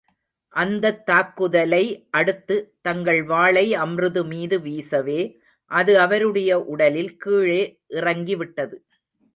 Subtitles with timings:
[0.53, 2.07] அந்தத் தாக்குதலை
[2.11, 2.75] அடுத்து,
[2.81, 5.37] தங்கள் வாளை அம்ரு மீது வீசவே,
[5.65, 7.79] அது அவருடைய உடலில் கீழே
[7.89, 8.75] இறங்கிவிட்டது.